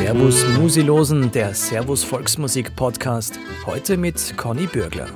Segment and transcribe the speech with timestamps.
[0.00, 3.38] Servus Musilosen, der Servus Volksmusik Podcast.
[3.66, 5.06] Heute mit Conny Bürgler.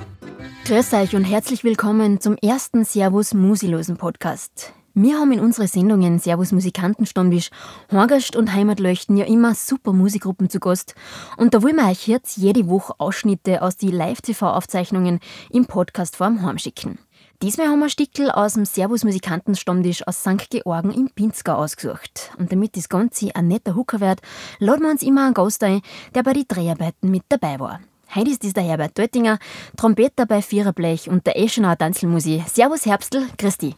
[0.65, 4.73] Grüß euch und herzlich willkommen zum ersten Servus Musilosen Podcast.
[4.93, 7.49] Wir haben in unseren Sendungen Servus Musikantenstammtisch,
[7.91, 10.93] Horgast und Heimatleuchten ja immer super Musikgruppen zu Gast.
[11.35, 16.99] Und da wollen wir euch jetzt jede Woche Ausschnitte aus die Live-TV-Aufzeichnungen im Podcastform heimschicken.
[17.41, 20.49] Diesmal haben wir Stickel aus dem Servus Musikantenstammtisch aus St.
[20.49, 22.31] Georgen im Pinzgau ausgesucht.
[22.37, 24.21] Und damit das Ganze ein netter Hooker wird,
[24.59, 25.81] laden wir uns immer einen Gast ein,
[26.15, 27.81] der bei den Dreharbeiten mit dabei war.
[28.15, 29.37] Heute ist das der Herbert Deutinger,
[29.75, 32.41] Trompeter bei Viererblech und der Eschenauer Tanzelmusi.
[32.47, 33.75] Servus Herbstl, Christi.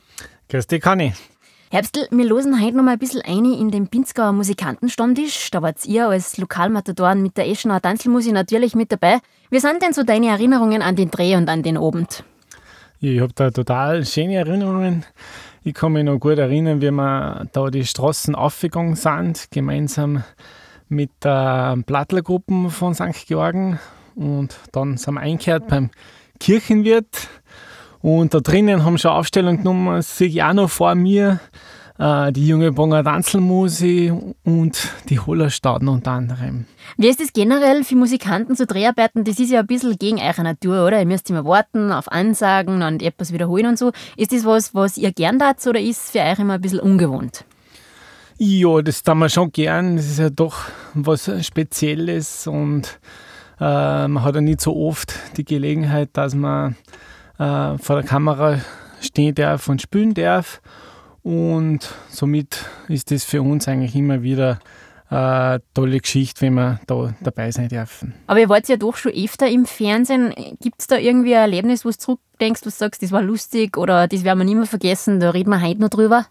[0.49, 1.13] Christi Conny.
[1.71, 5.49] Herbstl, wir losen heute noch mal ein bisschen ein in den Pinzgauer Musikantenstammtisch.
[5.49, 9.17] Da wart ihr als Lokalmatadoren mit der Eschenauer Tanzelmusi natürlich mit dabei.
[9.49, 12.23] Wie sind denn so deine Erinnerungen an den Dreh und an den Abend?
[12.99, 15.05] Ich habe da total schöne Erinnerungen.
[15.63, 20.23] Ich kann mich noch gut erinnern, wie wir da die Straßen aufgegangen sind, gemeinsam
[20.89, 23.27] mit der Plattlergruppe von St.
[23.27, 23.79] Georgen.
[24.15, 25.91] Und dann sind wir eingekehrt beim
[26.39, 27.27] Kirchenwirt.
[28.01, 31.39] Und da drinnen haben schon Aufstellung genommen, sehe ich auch noch vor mir
[31.99, 36.65] äh, die junge Bonger Tanzelmusi und die Hollerstauden unter anderem.
[36.97, 39.23] Wie ist das generell für Musikanten zu Dreharbeiten?
[39.23, 40.99] Das ist ja ein bisschen gegen eure Natur, oder?
[40.99, 43.91] Ihr müsst immer warten auf Ansagen und etwas wiederholen und so.
[44.15, 46.79] Ist das was, was ihr gern tat oder ist es für euch immer ein bisschen
[46.79, 47.45] ungewohnt?
[48.39, 49.95] Ja, das tun wir schon gern.
[49.95, 50.57] Das ist ja doch
[50.93, 52.99] was Spezielles und
[53.59, 56.75] äh, man hat ja nicht so oft die Gelegenheit, dass man
[57.39, 58.59] äh, vor der Kamera
[59.01, 60.61] stehen darf und spielen darf.
[61.27, 64.59] Und somit ist das für uns eigentlich immer wieder
[65.09, 68.13] eine tolle Geschichte, wenn wir da dabei sein dürfen.
[68.27, 70.33] Aber ihr wart ja doch schon öfter im Fernsehen.
[70.61, 73.75] Gibt es da irgendwie ein Erlebnis, wo du zurückdenkst, wo du sagst, das war lustig
[73.75, 76.27] oder das werden wir nicht mehr vergessen, da reden wir heute noch drüber?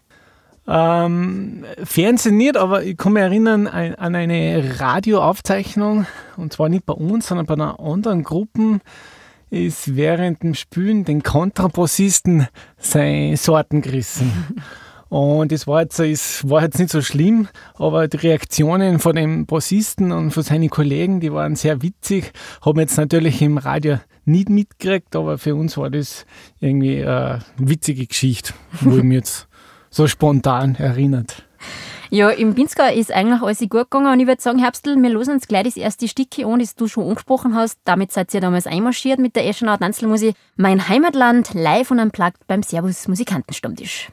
[0.67, 6.07] Ähm, Fernsehen nicht, aber ich kann mich erinnern an eine Radioaufzeichnung,
[6.37, 8.79] und zwar nicht bei uns, sondern bei einer anderen Gruppe,
[9.51, 14.55] ist während dem Spülen den Kontrabassisten seine Sorten gerissen.
[15.09, 19.45] Und das war jetzt, es war jetzt nicht so schlimm, aber die Reaktionen von dem
[19.45, 22.31] Bassisten und von seinen Kollegen, die waren sehr witzig.
[22.61, 26.25] Haben jetzt natürlich im Radio nicht mitgekriegt, aber für uns war das
[26.59, 29.47] irgendwie eine witzige Geschichte, wo ich mich jetzt
[29.89, 31.43] so spontan erinnert.
[32.09, 35.33] Ja, im Pinzgau ist eigentlich alles gut gegangen und ich würde sagen, Herbstl, wir losen
[35.33, 37.79] uns gleich das erste Stückchen an, das du schon angesprochen hast.
[37.83, 40.35] Damit seid ihr damals einmarschiert mit der Eschenauer Tanzelmusik.
[40.55, 44.09] Mein Heimatland live und unplugged beim Servus Musikantenstammtisch.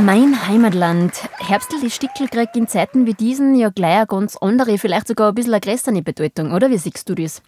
[0.00, 1.12] Mein Heimatland.
[1.38, 5.30] Herbstl, die Stickel kriegt in Zeiten wie diesen ja gleich eine ganz andere, vielleicht sogar
[5.30, 6.70] ein bisschen eine größere Bedeutung, oder?
[6.70, 7.42] Wie siehst du das?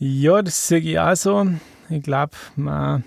[0.00, 1.46] Ja, das sehe ich auch so.
[1.88, 3.04] Ich glaube, man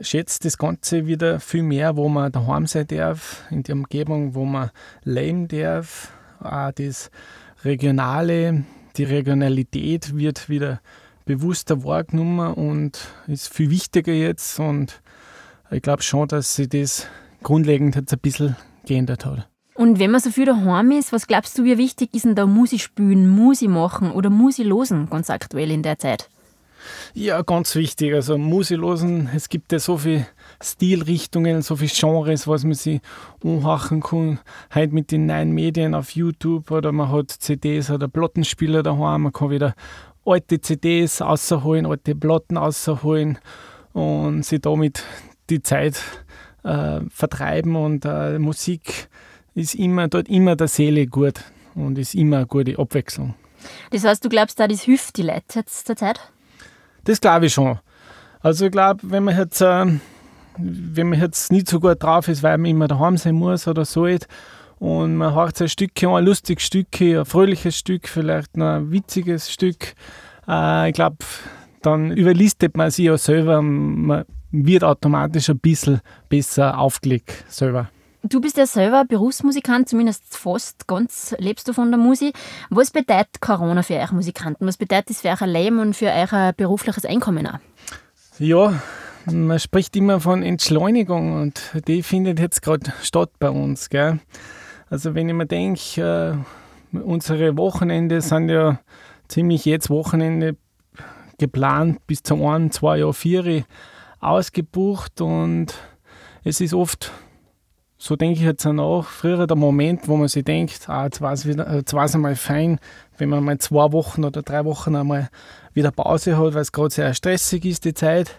[0.00, 4.44] schätzt das Ganze wieder viel mehr, wo man daheim sein darf, in der Umgebung, wo
[4.44, 4.70] man
[5.02, 6.12] leben darf.
[6.38, 7.10] Auch das
[7.64, 8.62] Regionale,
[8.96, 10.80] die Regionalität wird wieder
[11.24, 14.60] bewusster wahrgenommen und ist viel wichtiger jetzt.
[14.60, 15.02] Und
[15.72, 17.08] ich glaube schon, dass sich das
[17.42, 18.56] grundlegend jetzt ein bisschen
[18.86, 19.48] geändert hat.
[19.74, 22.46] Und wenn man so viel daheim ist, was glaubst du, wie wichtig ist denn da
[22.46, 26.28] Musik spielen, Musik machen oder Musik losen ganz aktuell in der Zeit?
[27.14, 28.12] Ja, ganz wichtig.
[28.14, 30.26] Also Musik losen, es gibt ja so viele
[30.62, 33.00] Stilrichtungen, so viele Genres, was man sich
[33.42, 34.40] umhachen kann.
[34.74, 39.32] Heute mit den neuen Medien auf YouTube oder man hat CDs oder Plattenspieler daheim, man
[39.32, 39.74] kann wieder
[40.24, 43.38] alte CDs rausholen, alte Platten rausholen
[43.92, 45.04] und sich damit
[45.50, 46.02] die Zeit
[46.64, 49.08] äh, vertreiben und äh, Musik
[49.54, 51.44] ist immer, dort immer der Seele gut
[51.74, 53.34] und ist immer eine gute Abwechslung.
[53.90, 56.20] Das heißt, du glaubst da, das hilft die Leute jetzt zur Zeit?
[57.04, 57.78] Das glaube ich schon.
[58.40, 59.86] Also ich glaube, wenn man jetzt, äh,
[60.56, 63.84] wenn man jetzt nicht so gut drauf ist, weil man immer daheim sein muss oder
[63.84, 64.08] so,
[64.78, 69.94] und man hört ein Stückchen, ein lustiges Stückchen, ein fröhliches Stück, vielleicht ein witziges Stück,
[70.48, 71.18] äh, ich glaube,
[71.82, 77.88] dann überlistet man sich ja selber, man wird automatisch ein bisschen besser aufgelegt selber.
[78.24, 82.36] Du bist ja selber Berufsmusikant, zumindest fast ganz lebst du von der Musik.
[82.70, 84.64] Was bedeutet Corona für euch Musikanten?
[84.64, 87.58] Was bedeutet das für euer Leben und für euer berufliches Einkommen auch?
[88.38, 88.80] Ja,
[89.26, 93.90] man spricht immer von Entschleunigung und die findet jetzt gerade statt bei uns.
[93.90, 94.20] Gell?
[94.88, 96.44] Also wenn ich mir denke,
[96.92, 98.78] äh, unsere Wochenende sind ja
[99.26, 100.56] ziemlich jetzt Wochenende
[101.38, 103.64] geplant bis zum 1, 2 Jahr, 4
[104.22, 105.74] ausgebucht und
[106.44, 107.12] es ist oft
[108.02, 111.34] so denke ich jetzt auch, früher der Moment, wo man sich denkt, ah, jetzt war
[111.34, 112.80] es einmal fein,
[113.16, 115.30] wenn man mal zwei Wochen oder drei Wochen einmal
[115.72, 118.34] wieder Pause hat, weil es gerade sehr stressig ist, die Zeit.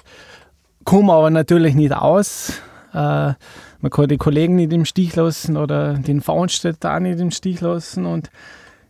[0.83, 2.62] Kommen aber natürlich nicht aus.
[2.91, 3.35] Äh,
[3.80, 7.62] man kann die Kollegen nicht im Stich lassen oder den Veranstalter auch nicht im Stich
[7.62, 8.06] lassen.
[8.06, 8.31] Und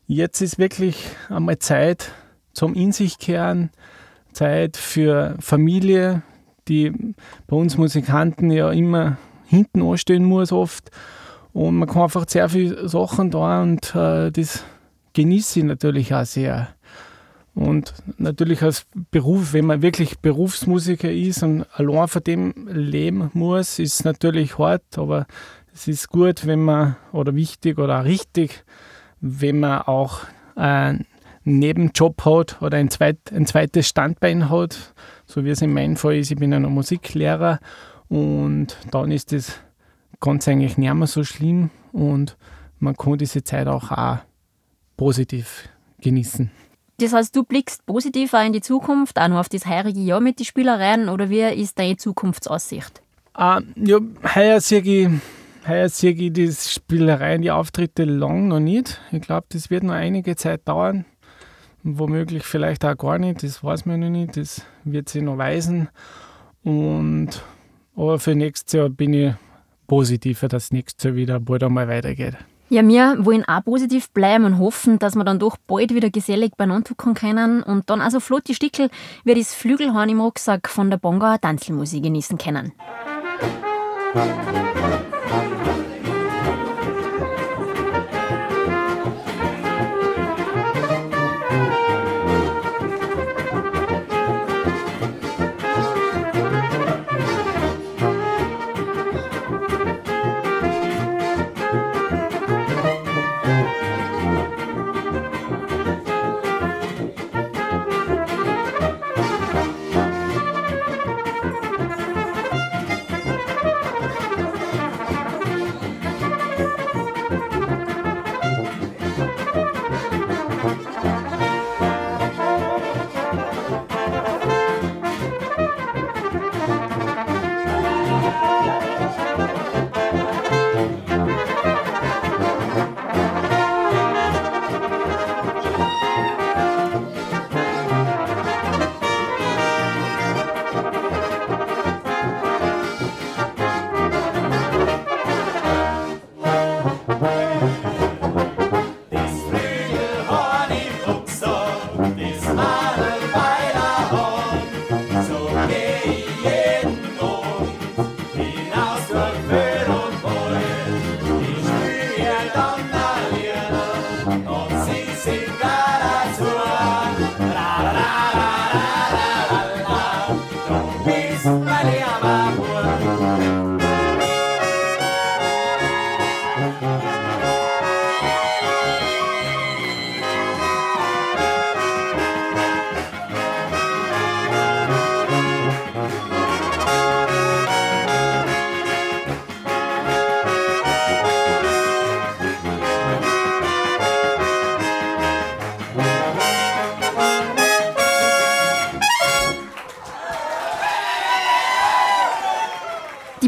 [0.08, 2.14] jetzt ist wirklich einmal Zeit
[2.52, 3.70] zum In sich kehren,
[4.32, 6.24] Zeit für Familie,
[6.68, 6.92] die
[7.48, 10.92] bei uns Musikanten ja immer hinten anstehen muss oft.
[11.54, 14.64] Und man kann einfach sehr viele Sachen da und äh, das
[15.14, 16.70] genieße ich natürlich auch sehr.
[17.54, 23.78] Und natürlich als Beruf, wenn man wirklich Berufsmusiker ist und allein von dem leben muss,
[23.78, 25.28] ist es natürlich hart, aber
[25.72, 28.64] es ist gut, wenn man, oder wichtig oder richtig,
[29.22, 30.22] wenn man auch
[30.56, 31.06] einen
[31.44, 34.94] Nebenjob hat oder ein, zweit, ein zweites Standbein hat,
[35.34, 36.32] so wie es in meinem Fall ist.
[36.32, 37.60] Ich bin ja noch Musiklehrer
[38.08, 39.60] und dann ist das
[40.20, 42.38] ganz eigentlich nicht mehr so schlimm und
[42.80, 44.20] man kann diese Zeit auch, auch
[44.96, 45.70] positiv
[46.02, 46.52] genießen.
[47.00, 50.20] Das heißt, du blickst positiv auch in die Zukunft, auch noch auf das heurige Jahr
[50.20, 53.02] mit den Spielereien oder wie ist deine Zukunftsaussicht?
[53.36, 53.98] Uh, ja,
[54.36, 55.10] heuer sehe ich,
[55.68, 59.02] heuer sehe ich die Spielereien, die Auftritte lang noch nicht.
[59.12, 61.06] Ich glaube, das wird noch einige Zeit dauern.
[61.84, 65.90] Womöglich vielleicht auch gar nicht, das weiß man noch nicht, das wird sich noch weisen.
[66.64, 67.44] Und
[67.96, 69.34] aber für nächstes Jahr bin ich
[69.88, 72.36] positiver, dass nächstes Jahr wieder bald einmal weitergeht.
[72.70, 76.54] Ja, wir wollen auch positiv bleiben und hoffen, dass wir dann doch bald wieder gesellig
[76.58, 78.90] beieinander kommen können und dann also flotte Stickel
[79.26, 82.72] wie das Flügelhorn im Rucksack von der Bongauer Tanzelmusik genießen können.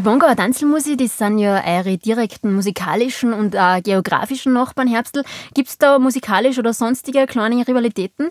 [0.06, 5.24] Bongauer Tanzelmusik, das sind ja eure direkten musikalischen und auch geografischen Nachbarn Herbstl.
[5.56, 8.30] Gibt es da musikalisch oder sonstige kleine Rivalitäten?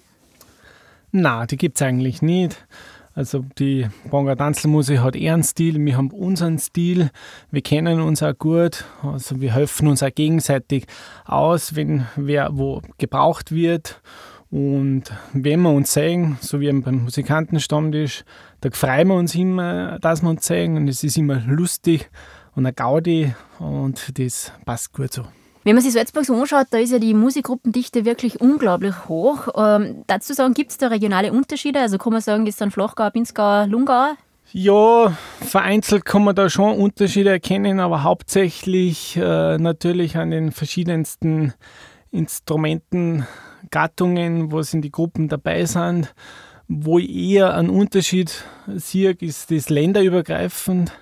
[1.11, 2.65] Na, die gibt es eigentlich nicht.
[3.17, 7.11] Also die Bonga Tanzelmusik hat ihren Stil, wir haben unseren Stil,
[7.51, 10.87] wir kennen uns auch gut, also wir helfen uns auch gegenseitig
[11.25, 14.01] aus, wenn wer wo gebraucht wird
[14.55, 18.23] Und wenn wir uns sehen, so wie beim Musikantenstammtisch,
[18.65, 22.09] da freuen wir uns immer, dass wir uns sehen und es ist immer lustig
[22.55, 25.25] und eine Gaudi und das passt gut so.
[25.65, 29.49] Wenn man sich Salzburg so anschaut, da ist ja die Musikgruppendichte wirklich unglaublich hoch.
[29.55, 31.81] Ähm, dazu sagen, gibt es da regionale Unterschiede?
[31.81, 34.17] Also kann man sagen, das sind Flachgauer, Pinzgauer, Lungauer?
[34.53, 41.53] Ja, vereinzelt kann man da schon Unterschiede erkennen, aber hauptsächlich äh, natürlich an den verschiedensten
[42.11, 43.27] Instrumenten,
[43.71, 46.15] Gattungen, was in die Gruppen dabei sind.
[46.69, 50.93] Wo ich eher einen Unterschied sehe, ist das länderübergreifend.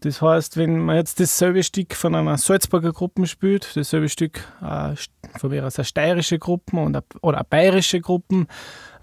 [0.00, 4.94] Das heißt, wenn man jetzt dasselbe Stück von einer Salzburger Gruppe spielt, dasselbe Stück äh,
[5.38, 6.76] von mir aus eine steirische Gruppe
[7.22, 8.46] oder eine bayerische Gruppe,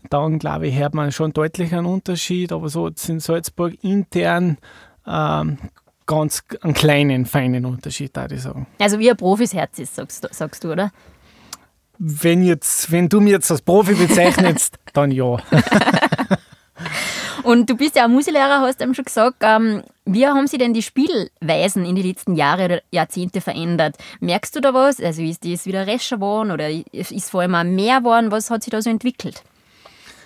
[0.09, 2.51] dann glaube ich, hört man schon deutlich einen Unterschied.
[2.51, 4.57] Aber so in Salzburg intern
[5.07, 5.57] ähm,
[6.05, 8.67] ganz einen kleinen, feinen Unterschied, würde ich sagen.
[8.79, 10.91] Also wie ein Profis Herz ist, sagst, sagst du, oder?
[12.03, 15.37] Wenn, jetzt, wenn du mich jetzt als Profi bezeichnest, dann ja.
[17.43, 19.37] Und du bist ja auch Musiklehrer, hast eben schon gesagt.
[19.41, 23.97] Ähm, wie haben sich denn die Spielweisen in den letzten Jahren oder Jahrzehnte verändert?
[24.19, 24.99] Merkst du da was?
[24.99, 28.31] Also ist das wieder rescher geworden oder ist vor allem auch mehr geworden?
[28.31, 29.43] Was hat sich da so entwickelt?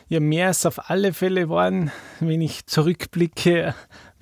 [0.07, 1.91] Ja, mehr ist auf alle Fälle geworden,
[2.21, 3.75] wenn ich zurückblicke,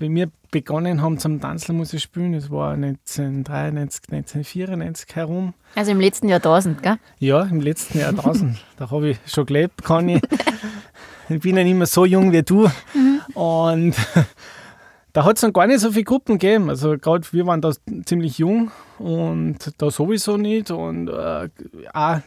[0.04, 5.54] wenn wir begonnen haben zum Tanzelmusik spielen, das war 1993, 1994 herum.
[5.76, 6.98] Also im letzten Jahrtausend, gell?
[7.20, 8.58] Ja, im letzten Jahrtausend.
[8.78, 10.22] da habe ich schon gelebt, kann ich.
[11.30, 12.70] Ich bin ja nicht mehr so jung wie du.
[12.94, 13.22] Mhm.
[13.34, 13.96] Und
[15.14, 16.70] da hat es noch gar nicht so viele Gruppen gegeben.
[16.70, 17.72] Also gerade wir waren da
[18.06, 20.70] ziemlich jung und da sowieso nicht.
[20.70, 21.48] Und äh,
[21.94, 22.20] auch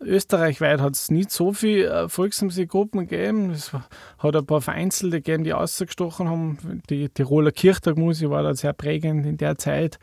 [0.00, 3.50] österreichweit hat es nicht so viele äh, Volksmusikgruppen gegeben.
[3.50, 6.82] Es hat ein paar vereinzelte gegeben, die ausgestochen haben.
[6.88, 9.98] Die Tiroler Kirchtagmusik war da sehr prägend in der Zeit.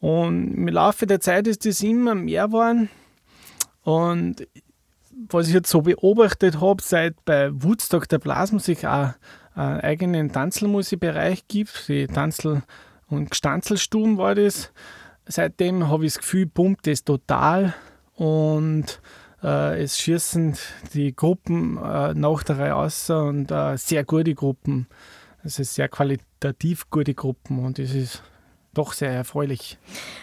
[0.00, 2.88] Und im Laufe der Zeit ist das immer mehr geworden.
[3.82, 4.46] Und
[5.28, 9.10] was ich jetzt so beobachtet habe, seit bei Woodstock der Blasmusik auch
[9.54, 12.62] einen eigenen Tanzelmusikbereich gibt, die Tanzel-
[13.08, 14.72] und Gestanzelstuben war das.
[15.26, 17.74] Seitdem habe ich das Gefühl, pumpt das total
[18.20, 19.00] und
[19.42, 20.54] äh, es schießen
[20.92, 24.88] die Gruppen äh, nach der Reihe aus und äh, sehr gute Gruppen.
[25.42, 28.22] Es ist sehr qualitativ gute Gruppen und es ist
[28.74, 29.78] doch sehr erfreulich.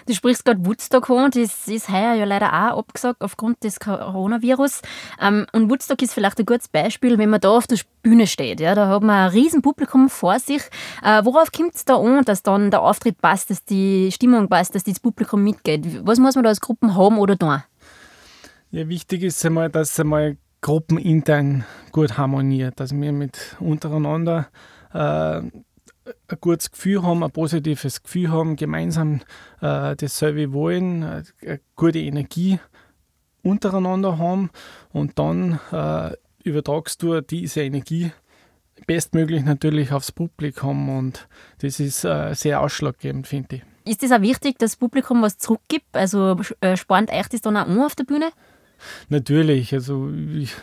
[0.06, 4.84] Du sprichst gerade Woodstock an, das ist heuer ja leider auch abgesagt aufgrund des Coronavirus.
[5.20, 8.60] Ähm, und Woodstock ist vielleicht ein gutes Beispiel, wenn man da auf der Bühne steht.
[8.60, 10.62] Ja, da hat man ein Riesenpublikum vor sich.
[11.04, 14.76] Äh, worauf kommt es da an, dass dann der Auftritt passt, dass die Stimmung passt,
[14.76, 16.06] dass das Publikum mitgeht?
[16.06, 17.64] Was muss man da als Gruppen haben oder tun?
[18.70, 24.50] Ja, wichtig ist einmal, dass es einmal gruppenintern gut harmoniert, dass wir mit untereinander
[24.94, 29.22] äh, ein gutes Gefühl haben, ein positives Gefühl haben, gemeinsam
[29.62, 32.60] äh, dasselbe wollen, äh, eine gute Energie
[33.42, 34.50] untereinander haben
[34.92, 36.12] und dann äh,
[36.44, 38.12] übertragst du diese Energie
[38.86, 41.28] bestmöglich natürlich aufs Publikum und
[41.60, 43.64] das ist äh, sehr ausschlaggebend, finde ich.
[43.86, 45.96] Ist es auch wichtig, dass das Publikum was zurückgibt?
[45.96, 48.32] Also äh, spornt euch das dann auch an auf der Bühne?
[49.10, 50.54] Natürlich, also ich,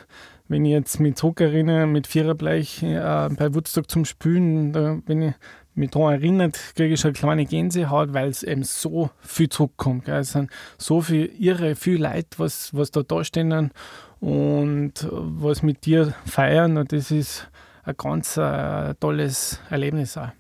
[0.49, 5.35] wenn ich jetzt mich zurückerinnere, mit Viererblech äh, bei Woodstock zum Spülen, da, wenn ich
[5.75, 10.05] mich daran erinnert, kriege ich eine kleine Gänsehaut, weil es eben so viel zurückkommt.
[10.05, 10.21] Gell.
[10.21, 13.71] Es sind so viel irre, viel Leute, was, was da stehen
[14.21, 17.49] und was mit dir feiern und das ist
[17.85, 20.31] ein ganz äh, tolles Erlebnis auch.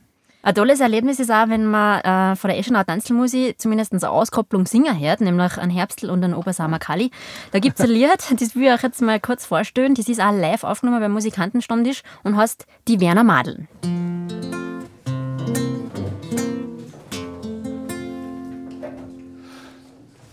[0.44, 4.66] Ein tolles Erlebnis ist auch, wenn man äh, von der Eschenau Tanzelmusik zumindest eine Auskopplung
[4.66, 7.10] singen hört, nämlich ein Herbstl und ein Obersamer Kali.
[7.52, 9.94] Da gibt es ein Lied, das will ich euch jetzt mal kurz vorstellen.
[9.94, 13.68] Das ist auch live aufgenommen beim Musikantenstammtisch und heißt Die Werner Madeln.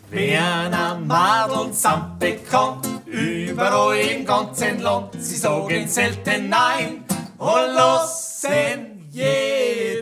[0.10, 5.14] Werner Madeln samt bekannt, überall im ganzen Land.
[5.18, 7.06] Sie sagen selten Nein
[7.38, 8.92] und lassen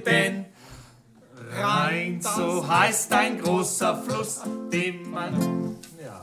[0.06, 0.46] jeden
[1.58, 2.22] rein.
[2.22, 4.42] So heißt ein großer Fluss,
[4.72, 5.78] den man.
[6.04, 6.22] Ja.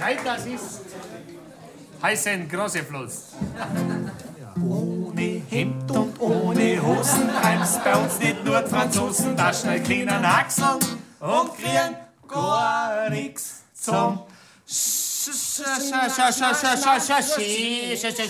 [0.00, 0.80] Nein, das ist
[2.02, 3.32] heißt ein großer Fluss.
[4.62, 10.78] Ohne Hemd und ohne Hosen heim's bei uns nicht nur Franzosen, da schnell kleinen Achseln
[11.20, 11.96] und kriegen
[12.34, 14.20] gar nix zum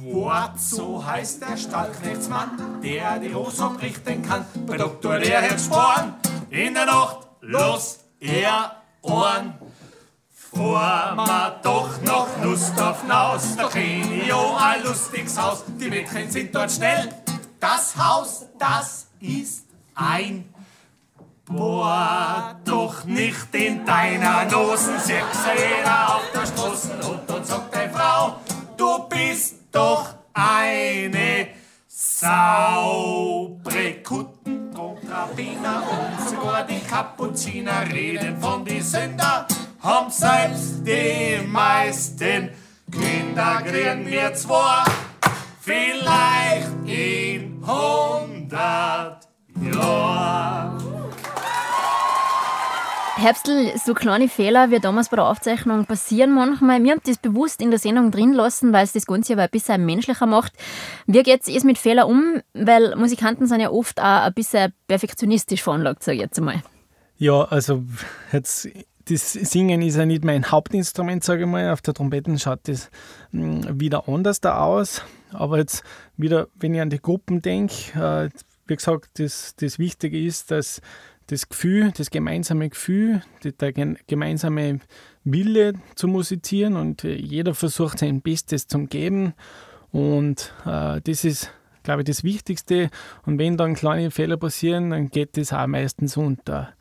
[0.00, 4.44] Wort, so heißt der Stallknechtsmann, der die Rosung richten kann.
[4.66, 5.18] Bei Dr.
[5.18, 6.14] Lehrherz Sporn,
[6.50, 9.54] in der Nacht los er Ohren.
[10.52, 15.64] Vor ma doch noch Lust auf Naus, da ich ja ein lustiges Haus.
[15.78, 17.08] Die Mädchen sind dort schnell.
[17.60, 20.52] Das Haus, das ist ein
[21.50, 27.88] Boah, doch nicht in deiner Nosen, du jeder auf der Straße und dann sagt die
[27.88, 28.36] Frau,
[28.76, 31.48] du bist doch eine
[31.88, 39.46] saubere Kutten, Kontrabiner und sogar die Kapuziner reden von die Sünder
[39.80, 42.50] haben selbst die meisten
[42.90, 44.84] Kinder kriegen wir zwar
[45.60, 49.28] vielleicht in hundert
[49.60, 50.78] Jahren.
[53.16, 56.82] Herbstl, so kleine Fehler wie damals bei der Aufzeichnung passieren manchmal.
[56.84, 59.50] Wir haben das bewusst in der Sendung drin lassen, weil es das Ganze aber ein
[59.50, 60.52] bisschen menschlicher macht.
[61.06, 62.42] Wie geht es mit Fehlern um?
[62.54, 66.62] Weil Musikanten sind ja oft auch ein bisschen perfektionistisch veranlagt, sage ich jetzt einmal.
[67.16, 67.82] Ja, also
[68.30, 68.68] jetzt
[69.08, 71.70] das Singen ist ja nicht mein Hauptinstrument, sage ich mal.
[71.70, 72.90] Auf der Trompeten schaut das
[73.30, 75.02] hm, wieder anders da aus.
[75.32, 75.82] Aber jetzt
[76.16, 78.30] wieder, wenn ich an die Gruppen denke, äh,
[78.66, 80.80] wie gesagt, das, das Wichtige ist, dass
[81.28, 83.72] das Gefühl, das gemeinsame Gefühl, der
[84.06, 84.80] gemeinsame
[85.24, 89.34] Wille zu musizieren und jeder versucht sein Bestes zu geben.
[89.92, 91.52] Und äh, das ist,
[91.82, 92.90] glaube ich, das Wichtigste.
[93.26, 96.72] Und wenn dann kleine Fehler passieren, dann geht das auch meistens unter.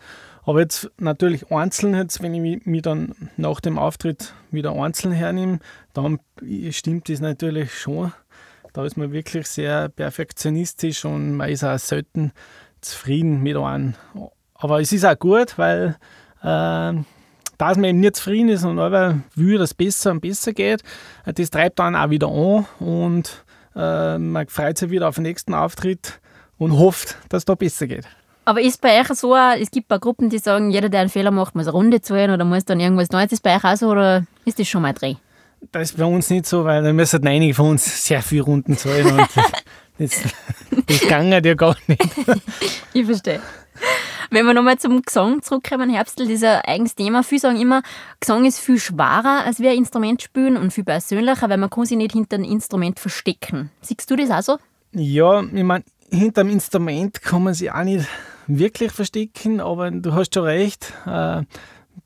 [0.48, 5.60] Aber jetzt natürlich einzeln, jetzt, wenn ich mich dann nach dem Auftritt wieder einzeln hernehme,
[5.94, 6.20] dann
[6.70, 8.14] stimmt das natürlich schon.
[8.72, 12.32] Da ist man wirklich sehr perfektionistisch und man ist auch selten
[12.80, 13.96] zufrieden mit einem.
[14.54, 15.98] Aber es ist auch gut, weil
[16.42, 16.94] äh,
[17.58, 20.82] dass man eben nicht zufrieden ist und aber will, dass es besser und besser geht,
[21.26, 23.44] das treibt dann auch wieder an und
[23.76, 26.22] äh, man freut sich wieder auf den nächsten Auftritt
[26.58, 28.08] und hofft, dass es da besser geht.
[28.48, 31.10] Aber ist bei euch so, es gibt ein paar Gruppen, die sagen, jeder, der einen
[31.10, 33.34] Fehler macht, muss eine Runde zahlen oder muss dann irgendwas Neues.
[33.34, 35.18] Ist bei euch auch so oder ist das schon mal drin?
[35.74, 38.78] Das ist bei uns nicht so, weil dann müssen einige von uns sehr viele Runden
[38.78, 39.28] zahlen und
[39.98, 40.22] das,
[40.88, 42.02] das ging ja gar nicht.
[42.94, 43.42] ich verstehe.
[44.32, 47.24] Wenn wir nochmal zum Gesang zurückkommen, Herbstl, das ist ein eigenes Thema.
[47.24, 47.82] Viele sagen immer,
[48.22, 51.84] Gesang ist viel schwerer, als wir ein Instrument spielen und viel persönlicher, weil man kann
[51.84, 53.72] sich nicht hinter einem Instrument verstecken.
[53.82, 54.58] Siehst du das auch so?
[54.94, 58.08] Ja, ich meine, hinter dem Instrument kann man sich auch nicht
[58.48, 60.94] wirklich verstecken, aber du hast schon recht.
[61.06, 61.44] Äh,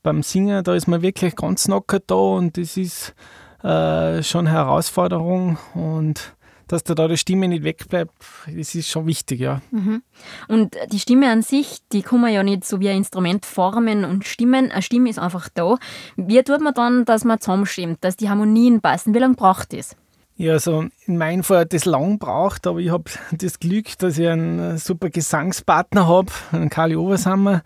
[0.02, 3.14] beim Singen, da ist man wirklich ganz nacker da und das ist
[3.62, 6.34] äh, schon eine Herausforderung und
[6.72, 8.12] dass da die Stimme nicht wegbleibt,
[8.46, 9.60] das ist schon wichtig, ja.
[9.70, 10.02] Mhm.
[10.48, 14.06] Und die Stimme an sich, die kann man ja nicht so wie ein Instrument formen
[14.06, 14.70] und stimmen.
[14.70, 15.76] Eine Stimme ist einfach da.
[16.16, 19.12] Wie tut man dann, dass man zusammenstimmt, dass die Harmonien passen?
[19.12, 19.96] Wie lange braucht das?
[20.42, 24.18] Ja, also in meinem Fall hat das lang gebraucht, aber ich habe das Glück, dass
[24.18, 27.62] ich einen super Gesangspartner habe, einen Kali Obersammer,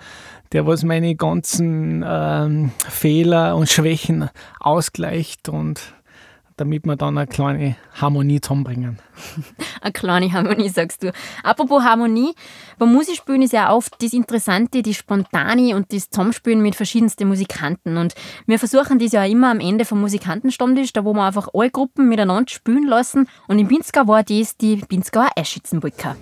[0.53, 4.29] der was meine ganzen ähm, Fehler und Schwächen
[4.61, 5.95] ausgleicht und
[6.57, 8.99] damit wir dann eine kleine Harmonie zusammenbringen.
[9.81, 11.13] eine kleine Harmonie, sagst du.
[11.43, 12.35] Apropos Harmonie,
[12.79, 17.97] beim Musikspielen ist ja oft das Interessante, die Spontane und das Zusammenspielen mit verschiedensten Musikanten.
[17.97, 18.15] Und
[18.47, 22.09] wir versuchen das ja immer am Ende vom Musikantenstammtisch, da wo wir einfach alle Gruppen
[22.09, 23.29] miteinander spielen lassen.
[23.49, 26.17] Und in Pinzgau war das die Pinzgauer Eischützenbrücke.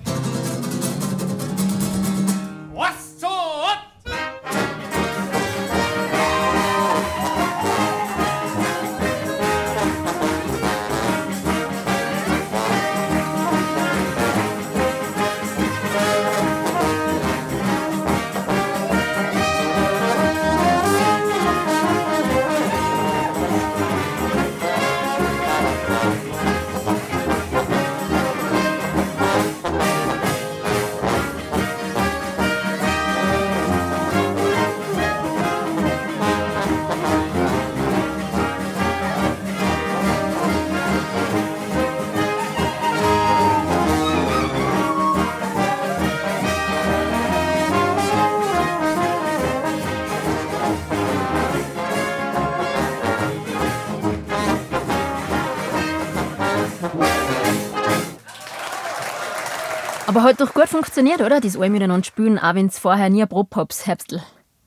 [60.14, 61.40] Aber hat doch gut funktioniert, oder?
[61.40, 64.22] Das alle miteinander spielen, auch wenn es vorher nie erprobt habt, Herbstl.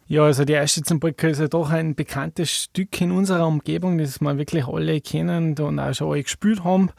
[0.08, 4.38] Ja, also die Eischützenbrücke ist ja doch ein bekanntes Stück in unserer Umgebung, das wir
[4.38, 6.90] wirklich alle kennen und auch schon alle gespielt haben.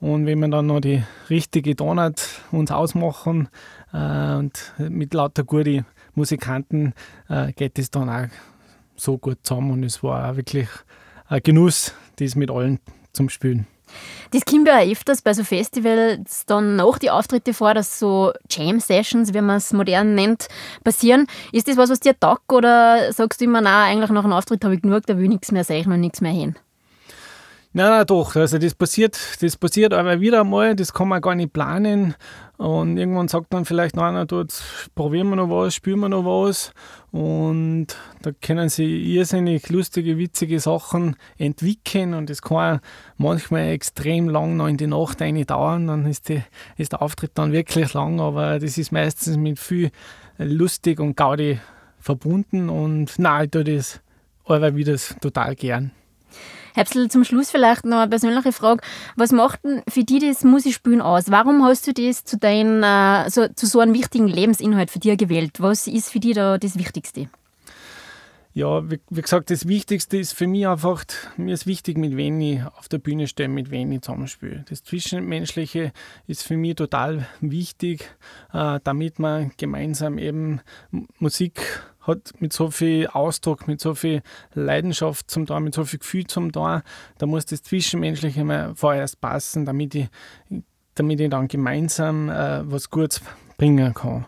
[0.00, 3.50] Und wenn wir dann noch die richtige Donut uns ausmachen
[3.92, 6.94] äh, und mit lauter guten Musikanten
[7.28, 8.28] äh, geht es dann auch
[8.96, 10.68] so gut zusammen und es war auch wirklich
[11.26, 12.80] ein Genuss, das mit allen
[13.12, 13.66] zum Spielen.
[14.30, 18.32] Das kommt ja auch öfters bei so Festivals dann nach die Auftritte vor, dass so
[18.50, 20.48] Jam-Sessions, wie man es modern nennt,
[20.84, 21.26] passieren.
[21.52, 24.64] Ist das was, was dir taugt oder sagst du immer, nein, eigentlich nach einem Auftritt
[24.64, 26.56] habe ich genug, da will ich nichts mehr sehen und nichts mehr hin?
[27.74, 28.36] Nein, nein, doch.
[28.36, 32.14] Also das passiert, das passiert aber wieder einmal, das kann man gar nicht planen.
[32.58, 34.62] Und irgendwann sagt man vielleicht, nein, jetzt
[34.94, 36.72] probieren wir noch was, spielen wir noch was.
[37.12, 37.86] Und
[38.20, 42.12] da können sie irrsinnig lustige, witzige Sachen entwickeln.
[42.12, 42.80] Und das kann
[43.16, 45.86] manchmal extrem lang noch in die Nacht rein dauern.
[45.86, 46.42] Dann ist, die,
[46.76, 49.90] ist der Auftritt dann wirklich lang, aber das ist meistens mit viel
[50.36, 51.58] lustig und Gaudi
[51.98, 52.68] verbunden.
[52.68, 54.00] Und nein, ich tue das
[54.44, 55.92] aber wieder total gern.
[56.74, 58.82] Herbstl, zum Schluss vielleicht noch eine persönliche Frage.
[59.16, 61.30] Was macht denn für dich das Musikspielen aus?
[61.30, 65.16] Warum hast du das zu, dein, äh, so, zu so einem wichtigen Lebensinhalt für dich
[65.18, 65.60] gewählt?
[65.60, 67.28] Was ist für dich da das Wichtigste?
[68.54, 71.04] Ja, wie, wie, gesagt, das Wichtigste ist für mich einfach,
[71.38, 74.66] mir ist wichtig, mit wem ich auf der Bühne stehe, mit wem ich zusammenspiele.
[74.68, 75.92] Das Zwischenmenschliche
[76.26, 78.14] ist für mich total wichtig,
[78.52, 80.60] äh, damit man gemeinsam eben
[81.18, 81.62] Musik
[82.02, 84.22] hat mit so viel Ausdruck, mit so viel
[84.54, 86.82] Leidenschaft zum Tun, mit so viel Gefühl zum Tun.
[87.18, 90.08] Da muss das Zwischenmenschliche mal vorerst passen, damit ich,
[90.94, 93.20] damit ich dann gemeinsam äh, was Gutes
[93.56, 94.26] bringen kann.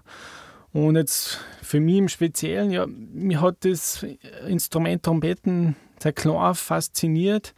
[0.72, 4.04] Und jetzt für mich im Speziellen, ja, mich hat das
[4.48, 7.54] Instrument Trompeten seit klein fasziniert.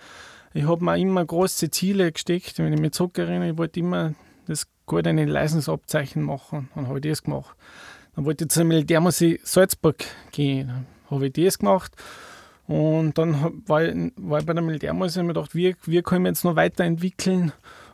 [0.52, 4.14] Ich habe mir immer große Ziele gesteckt, wenn ich mich zurückerinnere, ich wollte immer
[4.46, 6.68] das goldene Leistungsabzeichen machen.
[6.74, 7.56] Dann habe das gemacht.
[8.16, 9.98] Dann wollte ich zur Militärmusik Salzburg
[10.32, 10.68] gehen.
[10.68, 11.92] Dann habe ich das gemacht.
[12.66, 16.30] Und dann war ich, war ich bei der Militärmusik und mir gedacht, kann ich mich
[16.30, 17.52] jetzt noch weiterentwickeln?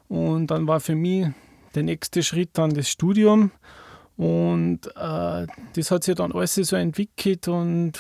[0.09, 1.27] Und dann war für mich
[1.75, 3.51] der nächste Schritt dann das Studium.
[4.17, 7.93] Und äh, das hat sich dann alles so entwickelt und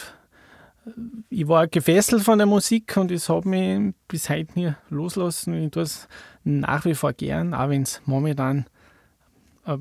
[0.86, 0.90] äh,
[1.30, 5.54] ich war gefesselt von der Musik und das hat mich bis heute nie loslassen.
[5.54, 6.06] Ich tue es
[6.44, 8.66] nach wie vor gern, auch wenn es momentan
[9.64, 9.80] eine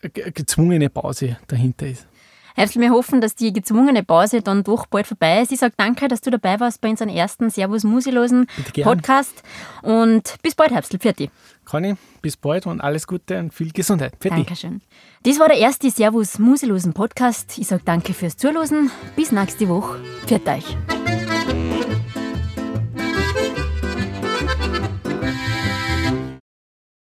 [0.00, 2.06] gezwungene Pause dahinter ist.
[2.58, 5.52] Herzlich, wir hoffen, dass die gezwungene Pause dann doch bald vorbei ist.
[5.52, 8.48] Ich sage danke, dass du dabei warst bei unserem ersten Servus Musilosen
[8.82, 9.44] Podcast.
[9.82, 10.98] Und bis bald, Herbstl.
[10.98, 11.30] Fertig.
[11.64, 14.14] Conny, bis bald und alles Gute und viel Gesundheit.
[14.18, 14.80] Für Dankeschön.
[15.22, 17.58] Das war der erste Servus Musilosen Podcast.
[17.58, 18.90] Ich sage danke fürs Zuhören.
[19.14, 20.00] Bis nächste Woche.
[20.26, 20.97] Für euch.